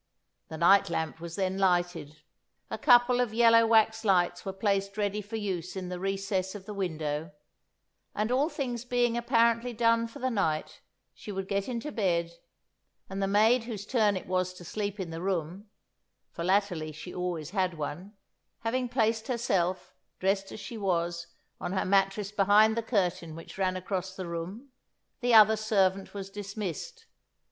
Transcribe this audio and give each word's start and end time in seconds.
The 0.47 0.57
night 0.57 0.89
lamp 0.89 1.19
was 1.21 1.35
then 1.35 1.59
lighted, 1.59 2.23
a 2.71 2.79
couple 2.79 3.21
of 3.21 3.35
yellow 3.35 3.67
wax 3.67 4.03
lights 4.03 4.43
were 4.43 4.51
placed 4.51 4.97
ready 4.97 5.21
for 5.21 5.35
use 5.35 5.75
in 5.75 5.89
the 5.89 5.99
recess 5.99 6.55
of 6.55 6.65
the 6.65 6.73
window, 6.73 7.29
and 8.15 8.31
all 8.31 8.49
things 8.49 8.83
being 8.83 9.15
apparently 9.15 9.73
done 9.73 10.07
for 10.07 10.17
the 10.17 10.31
night, 10.31 10.81
she 11.13 11.31
would 11.31 11.47
get 11.47 11.67
into 11.69 11.91
bed, 11.91 12.31
and 13.11 13.21
the 13.21 13.27
maid 13.27 13.65
whose 13.65 13.85
turn 13.85 14.17
it 14.17 14.25
was 14.25 14.55
to 14.55 14.65
sleep 14.65 14.99
in 14.99 15.11
the 15.11 15.21
room 15.21 15.69
(for 16.31 16.43
latterly 16.43 16.91
she 16.91 17.13
always 17.13 17.51
had 17.51 17.75
one) 17.77 18.13
having 18.61 18.89
placed 18.89 19.27
herself, 19.27 19.93
dressed 20.19 20.51
as 20.51 20.59
she 20.59 20.79
was, 20.79 21.27
on 21.59 21.73
her 21.73 21.85
mattress 21.85 22.31
behind 22.31 22.75
the 22.75 22.81
curtain 22.81 23.35
which 23.35 23.55
ran 23.59 23.77
across 23.77 24.15
the 24.15 24.25
room, 24.25 24.71
the 25.19 25.31
other 25.35 25.55
servant 25.55 26.11
was 26.15 26.31
dismissed. 26.31 27.05